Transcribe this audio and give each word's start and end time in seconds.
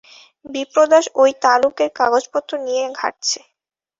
বিপ্রদাস 0.45 1.05
ঐ 1.15 1.25
তালুকের 1.43 1.89
কাগজপত্র 1.99 2.51
নিয়ে 2.65 2.83
ঘাঁটছে। 2.99 3.39